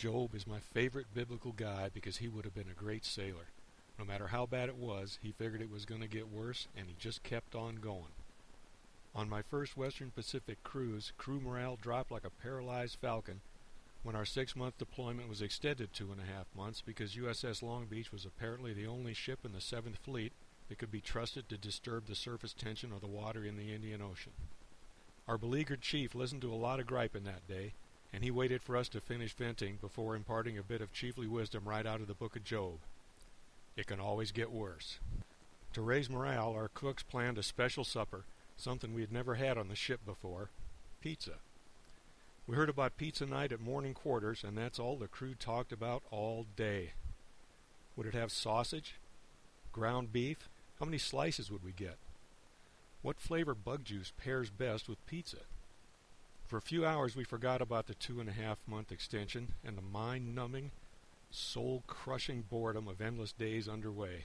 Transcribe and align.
Job 0.00 0.34
is 0.34 0.46
my 0.46 0.60
favorite 0.60 1.12
biblical 1.12 1.52
guy 1.52 1.90
because 1.92 2.16
he 2.16 2.28
would 2.28 2.46
have 2.46 2.54
been 2.54 2.70
a 2.70 2.82
great 2.82 3.04
sailor. 3.04 3.50
No 3.98 4.04
matter 4.06 4.28
how 4.28 4.46
bad 4.46 4.70
it 4.70 4.76
was, 4.76 5.18
he 5.22 5.30
figured 5.30 5.60
it 5.60 5.70
was 5.70 5.84
going 5.84 6.00
to 6.00 6.08
get 6.08 6.32
worse, 6.32 6.68
and 6.74 6.86
he 6.88 6.94
just 6.98 7.22
kept 7.22 7.54
on 7.54 7.76
going. 7.76 8.14
On 9.14 9.28
my 9.28 9.42
first 9.42 9.76
Western 9.76 10.10
Pacific 10.10 10.56
cruise, 10.64 11.12
crew 11.18 11.38
morale 11.38 11.76
dropped 11.78 12.10
like 12.10 12.24
a 12.24 12.30
paralyzed 12.30 12.96
falcon 12.98 13.42
when 14.02 14.16
our 14.16 14.24
six-month 14.24 14.78
deployment 14.78 15.28
was 15.28 15.42
extended 15.42 15.92
two 15.92 16.10
and 16.10 16.18
a 16.18 16.34
half 16.34 16.46
months 16.56 16.80
because 16.80 17.14
USS 17.14 17.62
Long 17.62 17.84
Beach 17.84 18.10
was 18.10 18.24
apparently 18.24 18.72
the 18.72 18.86
only 18.86 19.12
ship 19.12 19.40
in 19.44 19.52
the 19.52 19.60
Seventh 19.60 19.98
Fleet 19.98 20.32
that 20.70 20.78
could 20.78 20.90
be 20.90 21.02
trusted 21.02 21.46
to 21.50 21.58
disturb 21.58 22.06
the 22.06 22.14
surface 22.14 22.54
tension 22.54 22.90
of 22.90 23.02
the 23.02 23.06
water 23.06 23.44
in 23.44 23.58
the 23.58 23.74
Indian 23.74 24.00
Ocean. 24.00 24.32
Our 25.28 25.36
beleaguered 25.36 25.82
chief 25.82 26.14
listened 26.14 26.40
to 26.40 26.54
a 26.54 26.56
lot 26.56 26.80
of 26.80 26.86
griping 26.86 27.24
that 27.24 27.46
day, 27.46 27.74
and 28.12 28.24
he 28.24 28.30
waited 28.30 28.62
for 28.62 28.76
us 28.76 28.88
to 28.88 29.00
finish 29.00 29.34
venting 29.34 29.78
before 29.80 30.16
imparting 30.16 30.58
a 30.58 30.62
bit 30.62 30.80
of 30.80 30.92
chiefly 30.92 31.26
wisdom 31.26 31.68
right 31.68 31.86
out 31.86 32.00
of 32.00 32.06
the 32.06 32.14
book 32.14 32.36
of 32.36 32.44
Job. 32.44 32.78
It 33.76 33.86
can 33.86 34.00
always 34.00 34.32
get 34.32 34.50
worse. 34.50 34.98
To 35.74 35.82
raise 35.82 36.10
morale, 36.10 36.52
our 36.52 36.68
cooks 36.74 37.02
planned 37.02 37.38
a 37.38 37.42
special 37.42 37.84
supper, 37.84 38.24
something 38.56 38.92
we 38.92 39.02
had 39.02 39.12
never 39.12 39.36
had 39.36 39.56
on 39.56 39.68
the 39.68 39.76
ship 39.76 40.00
before 40.04 40.50
pizza. 41.00 41.36
We 42.46 42.56
heard 42.56 42.68
about 42.68 42.96
pizza 42.96 43.26
night 43.26 43.52
at 43.52 43.60
morning 43.60 43.94
quarters, 43.94 44.44
and 44.44 44.56
that's 44.56 44.78
all 44.78 44.96
the 44.96 45.08
crew 45.08 45.34
talked 45.34 45.72
about 45.72 46.02
all 46.10 46.46
day. 46.56 46.92
Would 47.96 48.06
it 48.06 48.14
have 48.14 48.32
sausage? 48.32 48.96
Ground 49.72 50.12
beef? 50.12 50.48
How 50.78 50.86
many 50.86 50.98
slices 50.98 51.50
would 51.50 51.64
we 51.64 51.72
get? 51.72 51.96
What 53.02 53.20
flavor 53.20 53.54
bug 53.54 53.84
juice 53.84 54.12
pairs 54.22 54.50
best 54.50 54.88
with 54.88 55.04
pizza? 55.06 55.38
For 56.50 56.56
a 56.56 56.60
few 56.60 56.84
hours 56.84 57.14
we 57.14 57.22
forgot 57.22 57.62
about 57.62 57.86
the 57.86 57.94
two 57.94 58.18
and 58.18 58.28
a 58.28 58.32
half 58.32 58.58
month 58.66 58.90
extension 58.90 59.54
and 59.64 59.78
the 59.78 59.82
mind 59.82 60.34
numbing, 60.34 60.72
soul 61.30 61.84
crushing 61.86 62.42
boredom 62.42 62.88
of 62.88 63.00
endless 63.00 63.30
days 63.30 63.68
underway. 63.68 64.24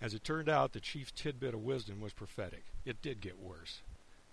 As 0.00 0.14
it 0.14 0.22
turned 0.22 0.48
out, 0.48 0.72
the 0.72 0.78
chief 0.78 1.12
tidbit 1.16 1.54
of 1.54 1.64
wisdom 1.64 2.00
was 2.00 2.12
prophetic. 2.12 2.66
It 2.84 3.02
did 3.02 3.20
get 3.20 3.40
worse. 3.40 3.82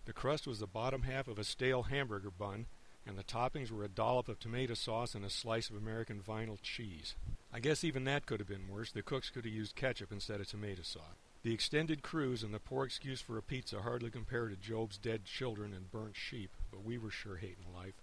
The 0.06 0.14
crust 0.14 0.46
was 0.46 0.60
the 0.60 0.68
bottom 0.68 1.02
half 1.02 1.28
of 1.28 1.40
a 1.40 1.44
stale 1.44 1.82
hamburger 1.82 2.30
bun, 2.30 2.68
and 3.08 3.18
the 3.18 3.24
toppings 3.24 3.72
were 3.72 3.84
a 3.84 3.90
dollop 3.90 4.30
of 4.30 4.40
tomato 4.40 4.76
sauce 4.76 5.16
and 5.16 5.26
a 5.26 5.30
slice 5.32 5.72
of 5.72 5.78
American 5.78 6.22
vinyl 6.22 6.60
cheese. 6.62 7.16
I 7.52 7.60
guess 7.60 7.84
even 7.84 8.04
that 8.04 8.28
could 8.28 8.40
have 8.40 8.48
been 8.48 8.70
worse. 8.70 8.92
The 8.92 9.02
cooks 9.02 9.32
could 9.32 9.46
have 9.46 9.54
used 9.54 9.76
ketchup 9.76 10.12
instead 10.12 10.42
of 10.42 10.48
tomato 10.48 10.84
sauce. 10.84 11.25
The 11.46 11.54
extended 11.54 12.02
cruise 12.02 12.42
and 12.42 12.52
the 12.52 12.60
poor 12.60 12.86
excuse 12.86 13.22
for 13.22 13.38
a 13.38 13.44
pizza 13.44 13.84
hardly 13.84 14.10
compare 14.10 14.48
to 14.48 14.56
Job's 14.56 14.98
dead 14.98 15.26
children 15.26 15.76
and 15.76 15.92
burnt 15.92 16.16
sheep, 16.16 16.50
but 16.72 16.84
we 16.84 16.98
were 16.98 17.12
sure 17.12 17.36
hating 17.36 17.68
life. 17.72 17.94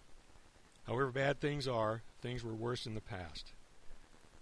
However 0.86 1.10
bad 1.10 1.40
things 1.40 1.66
are, 1.66 2.02
things 2.20 2.44
were 2.44 2.54
worse 2.54 2.86
in 2.86 2.94
the 2.94 3.00
past. 3.00 3.50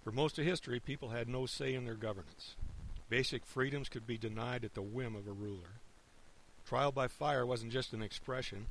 For 0.04 0.12
most 0.12 0.38
of 0.38 0.44
history, 0.44 0.80
people 0.80 1.08
had 1.08 1.30
no 1.30 1.46
say 1.46 1.72
in 1.72 1.86
their 1.86 1.94
governance. 1.94 2.56
Basic 3.08 3.46
freedoms 3.46 3.88
could 3.88 4.06
be 4.06 4.18
denied 4.18 4.66
at 4.66 4.74
the 4.74 4.82
whim 4.82 5.16
of 5.16 5.26
a 5.26 5.32
ruler. 5.32 5.80
Trial 6.66 6.92
by 6.92 7.08
fire 7.08 7.46
wasn't 7.46 7.72
just 7.72 7.94
an 7.94 8.02
expression, 8.02 8.66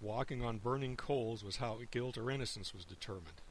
Walking 0.00 0.44
on 0.44 0.58
burning 0.58 0.94
coals 0.94 1.42
was 1.42 1.56
how 1.56 1.80
guilt 1.90 2.16
or 2.16 2.30
innocence 2.30 2.72
was 2.72 2.84
determined. 2.84 3.42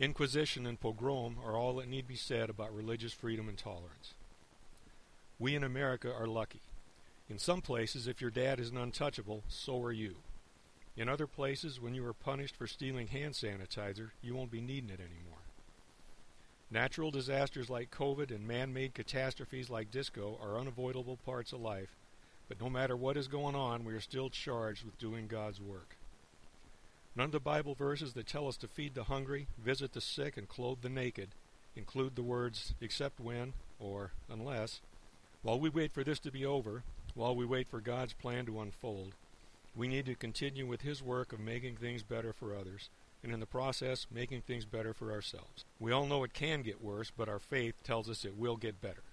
Inquisition 0.00 0.66
and 0.66 0.80
pogrom 0.80 1.36
are 1.44 1.54
all 1.54 1.74
that 1.76 1.88
need 1.88 2.08
be 2.08 2.16
said 2.16 2.48
about 2.48 2.74
religious 2.74 3.12
freedom 3.12 3.46
and 3.46 3.58
tolerance. 3.58 4.14
We 5.38 5.54
in 5.54 5.64
America 5.64 6.12
are 6.12 6.26
lucky. 6.26 6.62
In 7.28 7.38
some 7.38 7.60
places, 7.60 8.06
if 8.06 8.20
your 8.20 8.30
dad 8.30 8.60
is 8.60 8.70
an 8.70 8.76
untouchable, 8.76 9.44
so 9.48 9.82
are 9.82 9.92
you. 9.92 10.16
In 10.96 11.08
other 11.08 11.26
places, 11.26 11.80
when 11.80 11.94
you 11.94 12.06
are 12.06 12.14
punished 12.14 12.56
for 12.56 12.66
stealing 12.66 13.08
hand 13.08 13.34
sanitizer, 13.34 14.10
you 14.22 14.34
won't 14.34 14.50
be 14.50 14.60
needing 14.60 14.90
it 14.90 15.00
anymore. 15.00 15.42
Natural 16.70 17.10
disasters 17.10 17.68
like 17.68 17.90
COVID 17.90 18.30
and 18.30 18.46
man 18.46 18.72
made 18.72 18.94
catastrophes 18.94 19.68
like 19.68 19.90
disco 19.90 20.38
are 20.42 20.58
unavoidable 20.58 21.18
parts 21.18 21.52
of 21.52 21.60
life 21.60 21.96
but 22.48 22.60
no 22.60 22.70
matter 22.70 22.96
what 22.96 23.16
is 23.16 23.28
going 23.28 23.54
on, 23.54 23.84
we 23.84 23.94
are 23.94 24.00
still 24.00 24.30
charged 24.30 24.84
with 24.84 24.98
doing 24.98 25.26
God's 25.26 25.60
work. 25.60 25.96
None 27.16 27.26
of 27.26 27.32
the 27.32 27.40
Bible 27.40 27.74
verses 27.74 28.12
that 28.12 28.26
tell 28.26 28.46
us 28.46 28.56
to 28.58 28.68
feed 28.68 28.94
the 28.94 29.04
hungry, 29.04 29.48
visit 29.58 29.92
the 29.92 30.00
sick, 30.00 30.36
and 30.36 30.48
clothe 30.48 30.82
the 30.82 30.88
naked 30.88 31.30
include 31.74 32.14
the 32.14 32.22
words 32.22 32.74
except 32.80 33.20
when 33.20 33.52
or 33.78 34.12
unless. 34.30 34.80
While 35.46 35.60
we 35.60 35.68
wait 35.68 35.92
for 35.92 36.02
this 36.02 36.18
to 36.20 36.32
be 36.32 36.44
over, 36.44 36.82
while 37.14 37.36
we 37.36 37.46
wait 37.46 37.68
for 37.68 37.80
God's 37.80 38.12
plan 38.14 38.46
to 38.46 38.60
unfold, 38.60 39.12
we 39.76 39.86
need 39.86 40.04
to 40.06 40.16
continue 40.16 40.66
with 40.66 40.80
His 40.80 41.04
work 41.04 41.32
of 41.32 41.38
making 41.38 41.76
things 41.76 42.02
better 42.02 42.32
for 42.32 42.52
others, 42.52 42.90
and 43.22 43.32
in 43.32 43.38
the 43.38 43.46
process, 43.46 44.08
making 44.10 44.40
things 44.40 44.64
better 44.64 44.92
for 44.92 45.12
ourselves. 45.12 45.64
We 45.78 45.92
all 45.92 46.06
know 46.06 46.24
it 46.24 46.34
can 46.34 46.62
get 46.62 46.82
worse, 46.82 47.12
but 47.16 47.28
our 47.28 47.38
faith 47.38 47.76
tells 47.84 48.10
us 48.10 48.24
it 48.24 48.36
will 48.36 48.56
get 48.56 48.82
better. 48.82 49.04